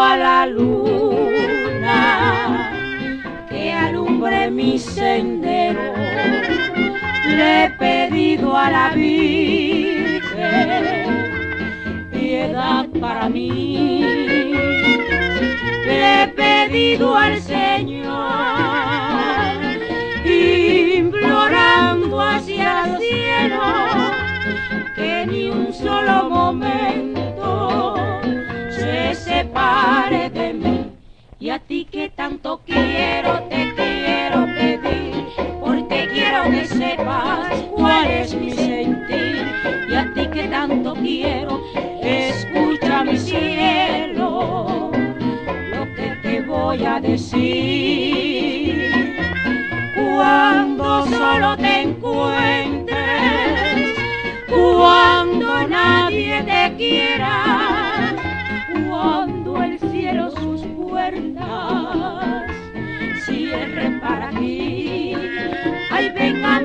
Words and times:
A 0.00 0.16
la 0.16 0.46
luna 0.46 1.96
que 3.48 3.72
alumbre 3.72 4.50
mi 4.50 4.78
sendero. 4.78 5.94
Le 7.26 7.64
he 7.64 7.70
pedido 7.70 8.56
a 8.56 8.70
la 8.70 8.90
Virgen 8.90 10.28
piedad 12.12 12.86
para 13.00 13.28
mí. 13.28 14.04
Le 15.86 16.22
he 16.22 16.28
pedido 16.28 17.16
al 17.16 17.40
Señor 17.40 18.28
implorando 20.24 22.20
hacia 22.20 22.84
el 22.84 22.98
cielo 22.98 23.62
que 24.94 25.26
ni 25.26 25.48
un 25.48 25.72
solo 25.72 26.28
momento 26.30 27.07
Y 31.40 31.50
a 31.50 31.58
ti 31.60 31.86
que 31.90 32.10
tanto 32.10 32.60
quiero, 32.66 33.40
te 33.44 33.72
quiero 33.74 34.44
pedir, 34.44 35.24
porque 35.60 36.08
quiero 36.12 36.42
que 36.50 36.66
sepas 36.66 37.62
cuál 37.74 38.10
es 38.10 38.34
mi 38.34 38.50
sentir. 38.50 39.46
Y 39.88 39.94
a 39.94 40.12
ti 40.12 40.26
que 40.26 40.48
tanto 40.48 40.94
quiero, 40.94 41.37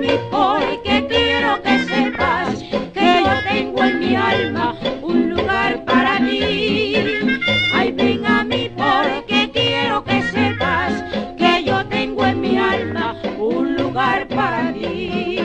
mí 0.03 0.19
porque 0.29 1.07
quiero 1.07 1.61
que 1.63 1.79
sepas 1.85 2.59
que 2.93 3.23
yo 3.23 3.33
tengo 3.49 3.83
en 3.83 3.99
mi 3.99 4.15
alma 4.15 4.75
un 5.01 5.29
lugar 5.29 5.85
para 5.85 6.17
ti. 6.17 6.95
Ay, 7.73 7.91
ven 7.93 8.25
a 8.25 8.43
mí 8.43 8.69
porque 8.75 9.49
quiero 9.51 10.03
que 10.03 10.21
sepas 10.23 11.03
que 11.37 11.63
yo 11.63 11.85
tengo 11.87 12.25
en 12.25 12.41
mi 12.41 12.57
alma 12.57 13.15
un 13.39 13.75
lugar 13.75 14.27
para 14.27 14.73
ti. 14.73 15.39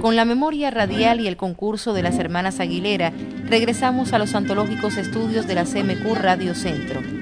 Con 0.00 0.16
la 0.16 0.24
memoria 0.24 0.70
radial 0.70 1.20
y 1.20 1.28
el 1.28 1.36
concurso 1.36 1.92
de 1.92 2.02
las 2.02 2.18
hermanas 2.18 2.58
Aguilera, 2.58 3.12
regresamos 3.44 4.12
a 4.12 4.18
los 4.18 4.34
antológicos 4.34 4.96
estudios 4.96 5.46
de 5.46 5.54
la 5.54 5.64
CMQ 5.64 6.14
Radio 6.14 6.54
Centro. 6.54 7.19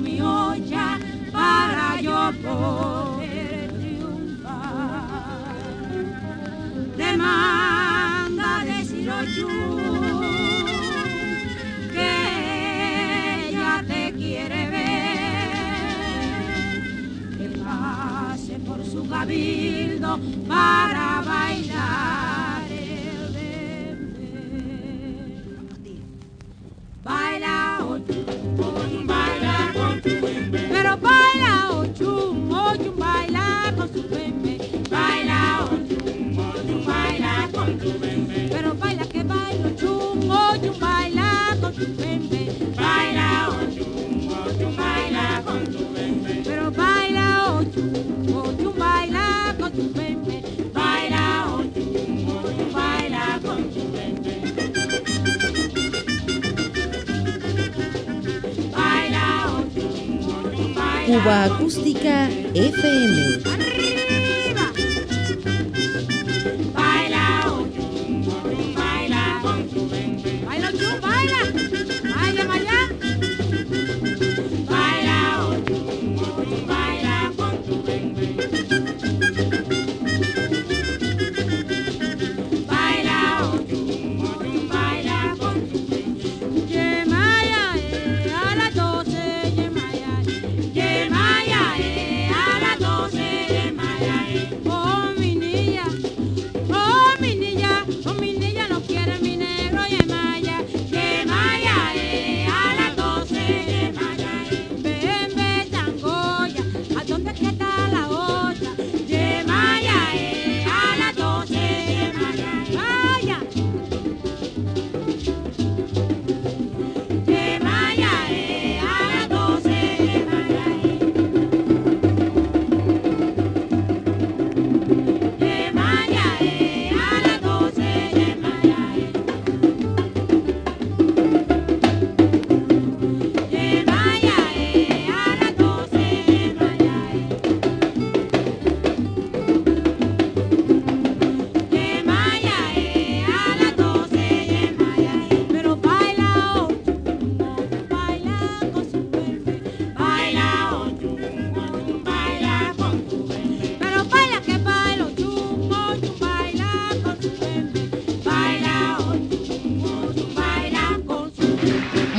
Mi 0.00 0.20
olla 0.20 0.98
para 1.32 2.00
yo 2.00 2.32
poder 2.42 3.72
triunfar. 3.78 5.16
Te 6.96 7.16
manda 7.16 8.64
decir 8.64 9.10
Oyu 9.10 9.48
que 11.92 13.48
ella 13.48 13.84
te 13.86 14.12
quiere 14.12 14.70
ver 14.70 15.12
que 17.38 17.46
pase 17.58 18.54
por 18.66 18.84
su 18.84 19.08
cabildo 19.08 20.18
para 20.48 21.01
Cuba 61.12 61.44
Acústica 61.44 62.26
FM. 62.54 63.51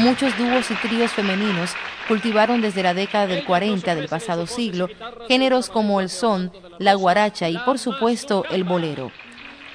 Muchos 0.04 0.38
dúos 0.38 0.70
y 0.70 0.76
tríos 0.76 1.14
femeninos 1.14 1.74
cultivaron 2.10 2.60
desde 2.60 2.84
la 2.84 2.94
década 2.94 3.26
del 3.26 3.46
40 3.46 3.96
del 3.96 4.10
pasado 4.10 4.48
siglo 4.48 4.90
géneros 5.30 5.70
como 5.70 6.02
el 6.02 6.10
son, 6.10 6.52
la 6.78 6.94
guaracha 6.96 7.48
y 7.48 7.58
por 7.60 7.80
supuesto 7.80 8.44
el 8.52 8.66
bolero. 8.66 9.14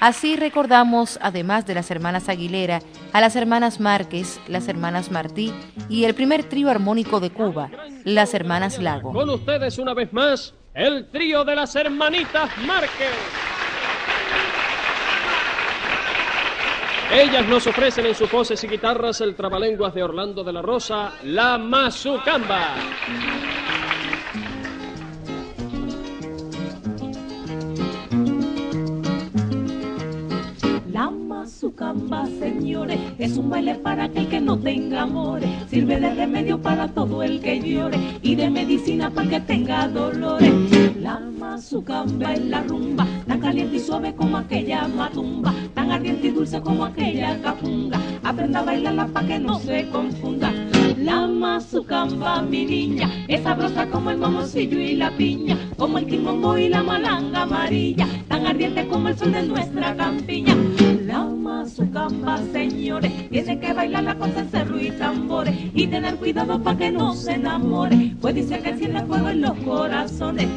Así 0.00 0.36
recordamos, 0.36 1.18
además 1.22 1.66
de 1.66 1.74
las 1.74 1.90
hermanas 1.90 2.28
Aguilera, 2.28 2.82
a 3.14 3.22
las 3.22 3.36
hermanas 3.36 3.80
Márquez, 3.80 4.38
las 4.48 4.68
hermanas 4.68 5.10
Martí 5.10 5.50
y 5.88 6.04
el 6.04 6.14
primer 6.14 6.44
trío 6.44 6.68
armónico 6.68 7.20
de 7.20 7.30
Cuba, 7.30 7.70
las 8.04 8.34
hermanas 8.34 8.78
Lago. 8.78 9.14
Con 9.14 9.30
ustedes 9.30 9.78
una 9.78 9.94
vez 9.94 10.12
más, 10.12 10.52
el 10.74 11.08
trío 11.08 11.42
de 11.46 11.56
las 11.56 11.74
hermanitas 11.74 12.50
Márquez. 12.66 13.47
Ellas 17.12 17.48
nos 17.48 17.66
ofrecen 17.66 18.06
en 18.06 18.14
sus 18.14 18.30
voces 18.30 18.62
y 18.64 18.68
guitarras 18.68 19.20
el 19.20 19.34
trabalenguas 19.34 19.94
de 19.94 20.02
Orlando 20.02 20.44
de 20.44 20.52
la 20.52 20.62
Rosa, 20.62 21.12
La 21.22 21.56
Mazucamba. 21.58 22.74
su 31.58 31.74
camba, 31.74 32.26
señores, 32.38 32.98
es 33.18 33.36
un 33.36 33.50
baile 33.50 33.74
para 33.76 34.04
aquel 34.04 34.28
que 34.28 34.40
no 34.40 34.56
tenga 34.58 35.02
amores, 35.02 35.50
sirve 35.68 35.98
de 35.98 36.14
remedio 36.14 36.60
para 36.60 36.86
todo 36.88 37.22
el 37.22 37.40
que 37.40 37.58
llore 37.60 37.98
y 38.22 38.36
de 38.36 38.48
medicina 38.48 39.10
para 39.10 39.22
el 39.24 39.30
que 39.30 39.40
tenga 39.40 39.88
dolores. 39.88 40.52
La 41.00 41.18
mazucamba 41.58 42.34
es 42.34 42.44
la 42.44 42.62
rumba, 42.62 43.04
tan 43.26 43.40
caliente 43.40 43.78
y 43.78 43.80
suave 43.80 44.14
como 44.14 44.36
aquella 44.36 44.86
matumba, 44.86 45.52
tan 45.74 45.90
ardiente 45.90 46.28
y 46.28 46.30
dulce 46.30 46.60
como 46.60 46.84
aquella 46.84 47.42
capunga. 47.42 48.00
Aprenda 48.22 48.60
a 48.60 48.62
bailarla 48.62 49.08
para 49.08 49.26
que 49.26 49.38
no 49.40 49.58
se 49.58 49.88
confunda. 49.88 50.52
La 50.98 51.26
mazucamba, 51.26 52.42
mi 52.42 52.64
niña, 52.64 53.10
es 53.26 53.42
sabrosa 53.42 53.88
como 53.88 54.12
el 54.12 54.18
mamoncillo 54.18 54.78
y 54.78 54.94
la 54.94 55.10
piña, 55.16 55.58
como 55.76 55.98
el 55.98 56.06
quimombo 56.06 56.56
y 56.56 56.68
la 56.68 56.84
malanga 56.84 57.42
amarilla, 57.42 58.06
tan 58.28 58.46
ardiente 58.46 58.86
como 58.86 59.08
el 59.08 59.18
sol 59.18 59.32
de 59.32 59.42
nuestra 59.42 59.96
campiña 59.96 60.54
su 61.68 61.90
camba, 61.90 62.38
señores. 62.52 63.12
Tiene 63.30 63.60
que 63.60 63.72
bailarla 63.72 64.16
con 64.16 64.32
cencerro 64.32 64.80
y 64.80 64.90
tambores 64.92 65.54
y 65.74 65.86
tener 65.86 66.16
cuidado 66.16 66.62
para 66.62 66.78
que 66.78 66.90
no 66.90 67.14
se 67.14 67.32
enamore, 67.34 68.14
pues 68.20 68.34
dice 68.34 68.58
que 68.60 68.70
enciende 68.70 69.02
fuego 69.04 69.28
en 69.28 69.42
los 69.42 69.56
corazones. 69.58 70.48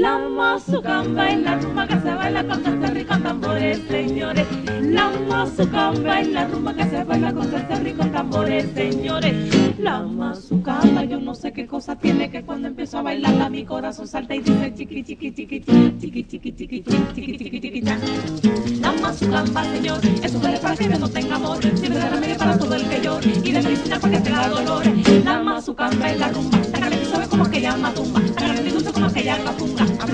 La 0.00 0.16
mazucamba 0.16 1.28
es 1.28 1.40
la 1.40 1.56
rumba 1.56 1.88
que 1.88 2.00
se 2.00 2.14
baila 2.14 2.44
con 2.46 2.96
y 2.96 3.04
con 3.04 3.20
tambores, 3.20 3.80
señores. 3.88 4.46
La 4.80 5.10
mazucamba 5.28 6.20
es 6.20 6.28
la 6.28 6.46
rumba 6.46 6.72
que 6.72 6.84
se 6.84 7.02
baila 7.02 7.32
con 7.32 7.86
y 7.86 7.92
con 7.92 8.12
tambores, 8.12 8.66
señores. 8.74 9.34
La 9.76 10.02
mazucamba, 10.02 11.02
yo 11.02 11.18
no 11.18 11.34
sé 11.34 11.52
qué 11.52 11.66
cosa 11.66 11.96
tiene 11.96 12.30
que 12.30 12.44
cuando 12.44 12.68
empiezo 12.68 12.98
a 12.98 13.02
bailarla 13.02 13.50
mi 13.50 13.64
corazón 13.64 14.06
salta 14.06 14.36
y 14.36 14.40
dice 14.40 14.72
chiqui 14.76 15.02
chiqui 15.02 15.32
chiqui 15.32 15.60
chiqui 15.62 15.98
chiqui 15.98 16.52
chiqui 16.52 16.52
chiqui 16.52 16.82
chiqui 17.14 17.60
chiqui 17.60 18.80
La 18.80 18.92
mazucamba, 18.92 19.64
señor, 19.64 19.98
es 20.22 20.32
un 20.32 20.42
para 20.42 20.76
que 20.76 20.88
no 20.88 21.08
tenga 21.08 21.34
amor, 21.34 21.60
sirve 21.62 21.98
de 21.98 22.08
remedio 22.08 22.36
para 22.36 22.56
todo 22.56 22.74
el 22.74 22.88
que 22.88 23.00
llore 23.00 23.32
y 23.44 23.50
de 23.52 23.62
medicina 23.62 23.98
para 23.98 24.16
que 24.16 24.20
tenga 24.20 24.48
dolores. 24.48 25.24
La 25.24 25.42
mazucamba 25.42 26.10
es 26.10 26.20
la 26.20 26.28
rumba, 26.28 26.58
caliente 26.72 27.02
y 27.02 27.06
suave 27.06 27.26
como 27.28 27.44
aquella 27.44 27.76
matumba, 27.76 28.20
tan 28.20 28.34
caliente 28.34 28.68
y 28.68 28.72
dulce 28.72 28.92
como 28.92 29.06
aquella 29.06 29.36
capunga. 29.38 29.57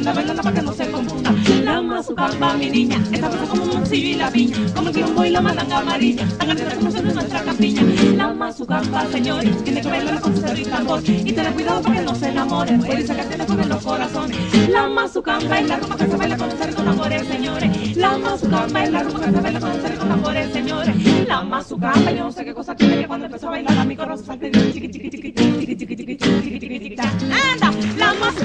Aprenda 0.05 0.21
a 0.21 0.35
bailarla 0.35 0.43
para 0.43 0.57
que 0.57 0.63
no 0.67 0.73
se 0.75 0.91
confunda. 0.91 1.35
La 1.65 1.81
mazucamba, 1.81 2.53
mi 2.55 2.69
niña, 2.69 3.03
esta 3.11 3.31
cosa 3.31 3.47
como 3.47 3.63
un 3.63 3.69
moncillo 3.71 4.09
y 4.09 4.15
la 4.15 4.29
viña, 4.29 4.57
como 4.75 4.89
el 4.89 4.95
quilombo 4.95 5.25
y 5.25 5.31
la 5.31 5.41
malanga 5.41 5.79
amarilla, 5.79 6.29
tan 6.37 6.49
caliente 6.49 6.77
como 6.77 6.91
se 6.91 7.03
nuestra 7.03 7.43
campiña. 7.43 7.83
La 8.15 8.35
mazucamba, 8.35 9.07
señor, 9.07 9.43
tiene 9.65 9.81
que 9.81 9.89
bailarla 9.89 10.21
con 10.21 10.37
su 10.37 10.61
y 10.61 10.65
tambor 10.65 11.01
y 11.07 11.33
tener 11.33 11.55
cuidado 11.55 11.81
para 11.81 11.95
que 11.95 12.03
no 12.03 12.15
se 12.15 12.29
enamore, 12.29 12.79
que 12.81 13.05
tiene 13.05 13.47
fuego 13.47 13.63
en 13.63 13.69
los 13.71 13.83
corazones. 13.83 14.39
La 14.69 14.89
mazucamba 14.91 15.61
es 15.61 15.69
la 15.69 15.77
rumba 15.79 15.97
que 15.97 16.07
se 16.07 16.17
baila 16.17 16.37
con 16.37 16.49
y 16.51 16.75
con 16.75 16.89
amores, 16.89 17.27
señores. 17.27 17.97
La 17.97 18.19
mazucamba 18.19 18.85
es 18.85 18.93
la 18.93 19.03
rumba 19.05 19.21
que 19.21 19.33
se 19.33 19.41
baila 19.41 19.61
con 19.61 19.71
y 19.73 19.97
con 19.97 20.13
amores, 20.13 20.53
señores. 20.53 21.27
La 21.27 21.43
mazucamba, 21.45 22.13
yo 22.13 22.25
no 22.25 22.33
sé 22.33 22.45
qué 22.45 22.53
cosa 22.53 22.75
tiene 22.75 22.99
que 22.99 23.07
cuando 23.07 23.25
empezó 23.25 23.47
a 23.47 23.51
bailar 23.53 23.79
a 23.79 23.85
mi 23.87 23.97
corazón 23.97 24.39
chiqui 24.39 24.91
chiqui 24.91 25.11
chiqui 25.11 25.24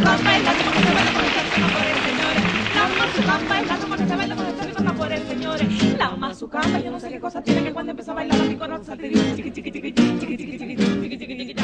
la 0.04 0.12
la 0.12 0.24
baila 0.24 0.52
con 0.54 0.68
señores. 1.54 2.40
La 2.76 2.84
la 4.84 4.92
baila 4.92 5.16
con 5.16 5.28
señores. 5.28 5.68
La 5.98 6.80
yo 6.80 6.92
no 6.92 7.00
sé 7.00 7.10
qué 7.10 7.20
cosa 7.20 7.42
tiene 7.42 7.64
que 7.64 7.74
cuando 7.74 7.92
empezó 7.92 8.12
a 8.12 8.16
bailar 8.16 8.40
a 8.40 8.44
mi 8.44 8.56
corazón 8.56 8.86
salte 8.86 9.12
chiqui 9.12 9.52
chiqui 9.52 9.72
chiqui 9.72 9.94
chiqui 9.94 10.18
chiqui 10.20 10.38
chiqui 10.38 10.58
chiqui 10.58 10.76
chiqui 10.78 11.18
chiqui 11.18 11.46
chiqui 11.48 11.56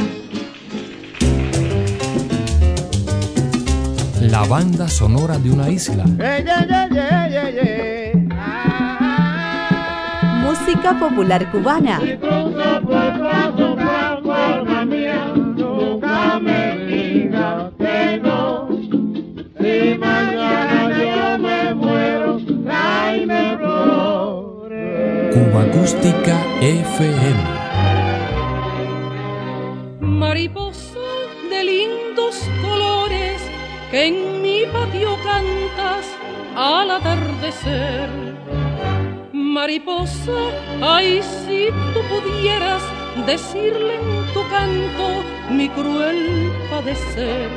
La 4.30 4.44
banda 4.44 4.88
sonora 4.90 5.38
de 5.38 5.52
una 5.52 5.70
isla. 5.70 6.04
Música 10.44 11.00
popular 11.00 11.52
cubana. 11.52 12.00
Acústica 25.76 26.38
FM. 26.62 27.36
Mariposa 30.00 31.00
de 31.50 31.64
lindos 31.66 32.36
colores 32.62 33.42
que 33.92 34.08
en 34.08 34.42
mi 34.42 34.64
patio 34.72 35.18
cantas 35.22 36.06
al 36.56 36.92
atardecer. 36.92 38.10
Mariposa, 39.34 40.40
ay 40.82 41.22
si 41.22 41.68
tú 41.94 42.00
pudieras 42.08 42.82
decirle 43.26 43.96
en 43.96 44.34
tu 44.34 44.48
canto 44.48 45.08
mi 45.50 45.68
cruel 45.68 46.54
padecer. 46.70 47.50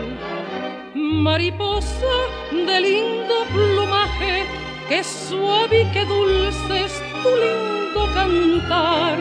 Mariposa 0.95 2.15
de 2.51 2.81
lindo 2.81 3.37
plumaje, 3.53 4.45
que 4.89 5.05
suave 5.05 5.83
y 5.83 5.93
que 5.93 6.05
dulce 6.05 6.85
es 6.85 6.95
tu 7.23 7.29
lindo 7.29 7.88
cantar. 8.15 9.19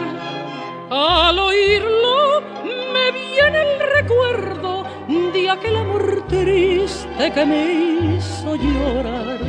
Al 0.89 1.37
oírlo 1.39 2.41
me 2.93 3.11
viene 3.11 3.61
el 3.61 3.79
recuerdo 4.01 4.85
de 5.33 5.49
aquel 5.49 5.75
amor 5.75 6.23
triste 6.27 7.31
que 7.31 7.45
me 7.45 8.15
hizo 8.15 8.55
llorar. 8.55 9.39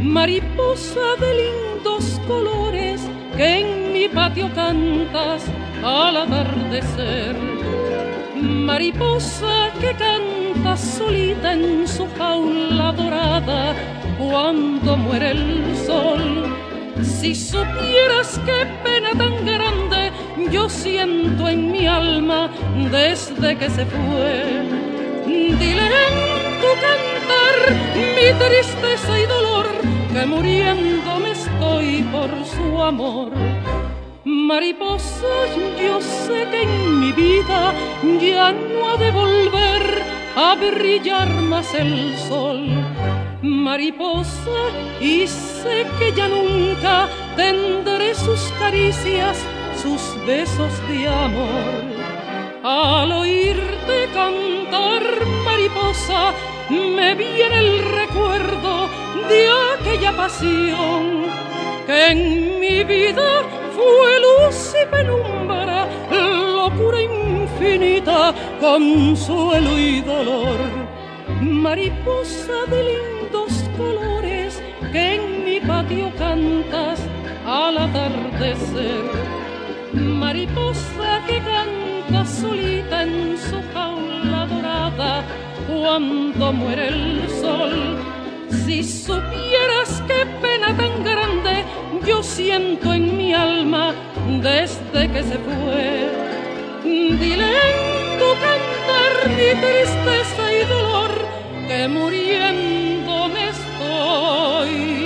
Mariposa 0.00 1.16
de 1.20 1.34
lindos 1.42 2.20
colores 2.26 3.02
que 3.36 3.60
en 3.60 3.92
mi 3.92 4.08
patio 4.08 4.48
cantas 4.54 5.44
al 5.82 6.16
atardecer. 6.16 7.36
Mariposa 8.40 9.72
que 9.80 9.94
canta 9.94 10.76
solita 10.76 11.52
en 11.52 11.86
su 11.88 12.06
jaula 12.16 12.92
dorada 12.92 13.74
cuando 14.18 14.96
muere 14.96 15.30
el 15.32 15.76
sol. 15.86 16.65
Si 17.02 17.34
supieras 17.34 18.40
qué 18.44 18.66
pena 18.82 19.10
tan 19.16 19.44
grande 19.44 20.12
yo 20.50 20.68
siento 20.68 21.48
en 21.48 21.72
mi 21.72 21.86
alma 21.86 22.50
desde 22.90 23.56
que 23.56 23.68
se 23.70 23.84
fue. 23.86 24.62
Dile 25.26 25.86
en 26.08 26.60
tu 26.60 26.70
cantar 26.86 27.56
mi 27.96 28.28
tristeza 28.44 29.18
y 29.18 29.26
dolor, 29.26 29.66
que 30.12 30.26
muriendo 30.26 31.20
me 31.20 31.32
estoy 31.32 32.02
por 32.12 32.30
su 32.44 32.82
amor. 32.82 33.32
Mariposa, 34.24 35.34
yo 35.80 36.00
sé 36.00 36.46
que 36.50 36.62
en 36.62 37.00
mi 37.00 37.12
vida 37.12 37.72
ya 38.20 38.52
no 38.52 38.90
ha 38.90 38.96
de 38.96 39.10
volver 39.10 40.02
a 40.36 40.54
brillar 40.54 41.28
más 41.28 41.74
el 41.74 42.16
sol. 42.16 42.68
Mariposa, 43.46 44.58
y 45.00 45.26
sé 45.26 45.86
que 45.98 46.12
ya 46.12 46.28
nunca 46.28 47.08
tendré 47.36 48.12
sus 48.14 48.40
caricias, 48.58 49.38
sus 49.80 50.02
besos 50.26 50.72
de 50.88 51.08
amor. 51.08 51.84
Al 52.64 53.12
oírte 53.12 54.08
cantar, 54.12 55.02
mariposa, 55.44 56.32
me 56.68 57.14
viene 57.14 57.58
el 57.60 57.84
recuerdo 57.84 58.88
de 59.28 59.48
aquella 59.74 60.16
pasión 60.16 61.26
que 61.86 62.06
en 62.10 62.58
mi 62.58 62.82
vida 62.82 63.42
fue 63.76 64.20
luz 64.26 64.74
y 64.82 64.86
penumbra, 64.90 65.86
locura 66.10 67.00
infinita, 67.00 68.34
consuelo 68.60 69.78
y 69.78 70.00
dolor. 70.00 70.58
Mariposa 71.40 72.64
de 72.68 73.15
cantas 76.26 77.00
al 77.46 77.78
atardecer. 77.86 79.04
Mariposa 79.92 81.10
que 81.26 81.38
canta 81.50 82.20
solita 82.40 83.02
en 83.02 83.38
su 83.46 83.58
jaula 83.72 84.40
dorada 84.52 85.12
cuando 85.68 86.52
muere 86.52 86.88
el 86.88 87.28
sol. 87.40 87.74
Si 88.64 88.82
supieras 88.82 89.90
qué 90.08 90.20
pena 90.42 90.68
tan 90.80 90.94
grande 91.10 91.54
yo 92.08 92.22
siento 92.22 92.92
en 92.92 93.04
mi 93.16 93.32
alma 93.32 93.84
desde 94.48 95.02
que 95.12 95.22
se 95.30 95.38
fue, 95.46 95.86
dile 97.22 97.50
en 97.70 97.78
tu 98.20 98.28
cantar 98.46 99.12
mi 99.38 99.50
tristeza 99.64 100.44
y 100.58 100.62
dolor 100.74 101.12
que 101.68 101.88
muriendo 101.88 103.28
me 103.34 103.42
estoy 103.54 105.05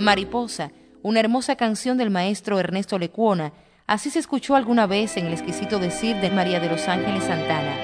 Mariposa, 0.00 0.72
una 1.02 1.20
hermosa 1.20 1.56
canción 1.56 1.98
del 1.98 2.10
maestro 2.10 2.58
Ernesto 2.58 2.98
Lecuona, 2.98 3.52
así 3.86 4.10
se 4.10 4.18
escuchó 4.18 4.56
alguna 4.56 4.86
vez 4.86 5.16
en 5.16 5.26
el 5.26 5.32
exquisito 5.32 5.78
decir 5.78 6.16
de 6.16 6.30
María 6.30 6.58
de 6.58 6.70
los 6.70 6.88
Ángeles 6.88 7.24
Santana. 7.24 7.76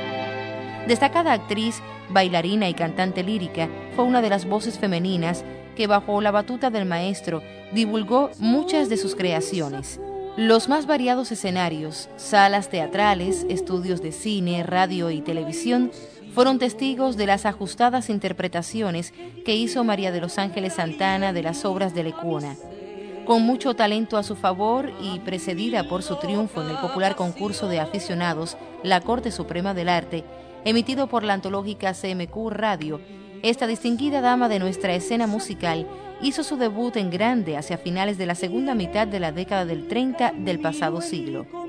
Destacada 0.88 1.32
actriz, 1.32 1.82
bailarina 2.08 2.68
y 2.68 2.74
cantante 2.74 3.22
lírica, 3.22 3.68
fue 3.94 4.04
una 4.04 4.22
de 4.22 4.30
las 4.30 4.46
voces 4.46 4.78
femeninas 4.78 5.44
que 5.76 5.86
bajo 5.86 6.20
la 6.22 6.30
batuta 6.30 6.70
del 6.70 6.86
maestro 6.86 7.42
divulgó 7.72 8.30
muchas 8.38 8.88
de 8.88 8.96
sus 8.96 9.14
creaciones. 9.14 10.00
Los 10.36 10.68
más 10.68 10.86
variados 10.86 11.32
escenarios, 11.32 12.08
salas 12.16 12.70
teatrales, 12.70 13.46
estudios 13.48 14.00
de 14.00 14.12
cine, 14.12 14.62
radio 14.62 15.10
y 15.10 15.20
televisión 15.20 15.90
fueron 16.36 16.58
testigos 16.58 17.16
de 17.16 17.24
las 17.24 17.46
ajustadas 17.46 18.10
interpretaciones 18.10 19.14
que 19.46 19.56
hizo 19.56 19.84
María 19.84 20.12
de 20.12 20.20
los 20.20 20.36
Ángeles 20.36 20.74
Santana 20.74 21.32
de 21.32 21.42
las 21.42 21.64
obras 21.64 21.94
de 21.94 22.02
Lecuona. 22.02 22.56
Con 23.24 23.40
mucho 23.40 23.72
talento 23.72 24.18
a 24.18 24.22
su 24.22 24.36
favor 24.36 24.92
y 25.00 25.18
precedida 25.20 25.88
por 25.88 26.02
su 26.02 26.16
triunfo 26.16 26.62
en 26.62 26.68
el 26.68 26.76
popular 26.76 27.16
concurso 27.16 27.68
de 27.68 27.80
aficionados 27.80 28.58
La 28.82 29.00
Corte 29.00 29.30
Suprema 29.30 29.72
del 29.72 29.88
Arte, 29.88 30.24
emitido 30.66 31.06
por 31.06 31.22
la 31.22 31.32
antológica 31.32 31.94
CMQ 31.94 32.50
Radio, 32.50 33.00
esta 33.42 33.66
distinguida 33.66 34.20
dama 34.20 34.50
de 34.50 34.58
nuestra 34.58 34.94
escena 34.94 35.26
musical 35.26 35.86
hizo 36.20 36.44
su 36.44 36.58
debut 36.58 36.98
en 36.98 37.08
grande 37.08 37.56
hacia 37.56 37.78
finales 37.78 38.18
de 38.18 38.26
la 38.26 38.34
segunda 38.34 38.74
mitad 38.74 39.06
de 39.06 39.20
la 39.20 39.32
década 39.32 39.64
del 39.64 39.88
30 39.88 40.34
del 40.36 40.60
pasado 40.60 41.00
siglo. 41.00 41.65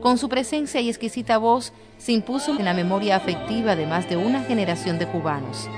Con 0.00 0.18
su 0.18 0.28
presencia 0.28 0.80
y 0.80 0.88
exquisita 0.88 1.38
voz 1.38 1.72
se 1.98 2.12
impuso 2.12 2.56
en 2.56 2.64
la 2.64 2.74
memoria 2.74 3.16
afectiva 3.16 3.74
de 3.76 3.86
más 3.86 4.08
de 4.08 4.16
una 4.16 4.42
generación 4.44 4.98
de 4.98 5.06
cubanos. 5.06 5.68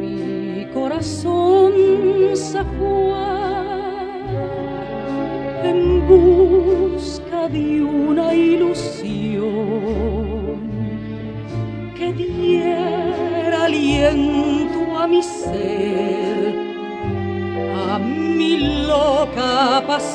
Mi 0.00 0.66
corazón 0.72 1.72
se 2.34 2.58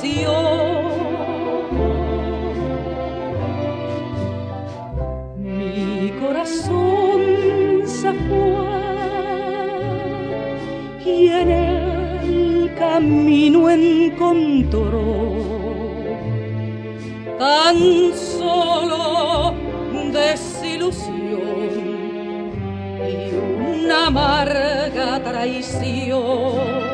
pasión. 0.01 0.41
Mi 5.37 6.11
corazón 6.19 7.21
se 7.85 8.11
fue 8.13 8.61
y 11.05 11.27
en 11.27 11.51
el 11.51 12.75
camino 12.77 13.69
encontró 13.69 15.01
tan 17.37 17.77
solo 18.13 19.53
desilusión 20.11 21.11
y 23.07 23.33
una 23.83 24.07
amarga 24.07 25.21
traición. 25.23 26.90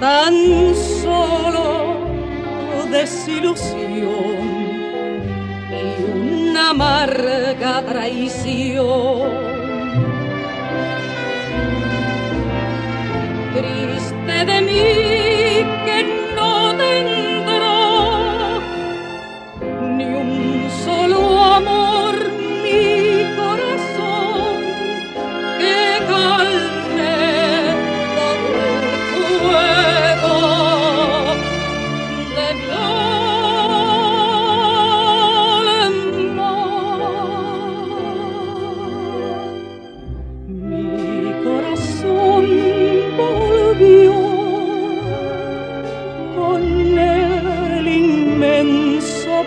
Tan 0.00 0.34
solo 1.02 1.96
desilusión 2.90 3.80
y 5.70 5.82
una 6.12 6.70
amarga 6.70 7.82
traición. 7.82 9.30
Triste 13.54 14.44
de 14.50 14.60
mí 14.62 15.09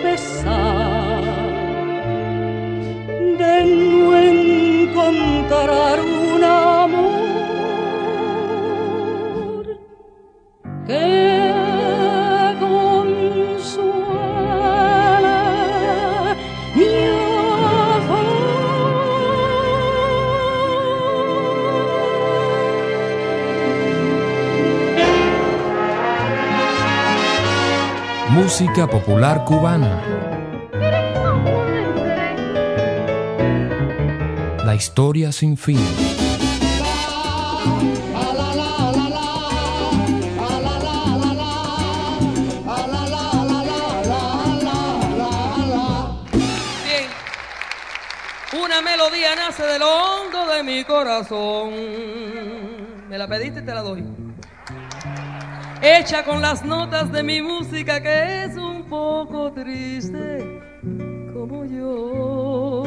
pesar 0.04 1.22
de 3.38 3.54
no 3.64 4.14
encontrar 4.18 5.98
Música 28.56 28.86
popular 28.86 29.44
cubana. 29.44 30.00
La 34.64 34.76
historia 34.76 35.32
sin 35.32 35.56
fin. 35.56 35.80
Una 48.52 48.82
melodía 48.82 49.34
nace 49.34 49.64
de 49.64 49.80
lo 49.80 49.88
hondo 49.88 50.46
de 50.46 50.62
mi 50.62 50.84
corazón. 50.84 51.72
Me 53.08 53.18
la 53.18 53.26
pediste 53.26 53.62
y 53.62 53.64
te 53.64 53.74
la 53.74 53.82
doy. 53.82 54.13
Hecha 55.86 56.24
con 56.24 56.40
las 56.40 56.64
notas 56.64 57.12
de 57.12 57.22
mi 57.22 57.42
música 57.42 58.02
que 58.02 58.44
es 58.44 58.56
un 58.56 58.84
poco 58.84 59.52
triste 59.52 60.62
como 61.30 61.66
yo. 61.66 62.84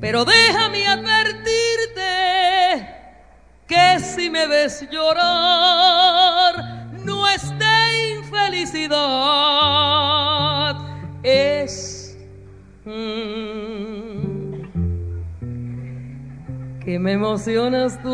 Pero 0.00 0.24
déjame 0.24 0.88
advertirte 0.88 2.00
que 3.68 4.00
si 4.00 4.28
me 4.28 4.48
ves 4.48 4.84
llorar, 4.90 6.88
no 7.04 7.28
es 7.28 7.56
de 7.56 8.16
infelicidad, 8.16 8.98
que 16.90 16.98
me 16.98 17.12
emocionas 17.12 18.02
tú. 18.02 18.08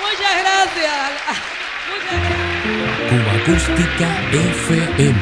Muchas 0.00 0.34
gracias. 0.40 0.96
Muchas 1.90 2.16
gracias. 2.22 2.64
Cuba 3.10 3.32
Acústica 3.42 4.08
FM. 4.32 5.20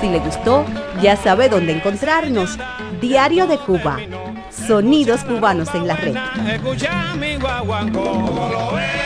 Si 0.00 0.06
le 0.08 0.18
gustó, 0.18 0.66
ya 1.00 1.14
sabe 1.16 1.48
dónde 1.48 1.74
encontrarnos. 1.74 2.58
Diario 3.00 3.46
de 3.46 3.58
Cuba. 3.58 3.98
Sonidos 4.50 5.22
cubanos 5.22 5.72
en 5.76 5.86
la 5.86 5.94
red. 5.94 6.16
Escucha 6.48 7.14
mi 7.14 7.36
guaguancó, 7.36 8.50
lo 8.50 8.74
veo. 8.74 8.96